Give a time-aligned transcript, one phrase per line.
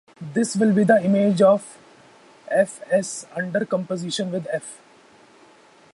[0.33, 1.77] This will be the image of
[2.49, 4.79] "f"S" under composition with "f".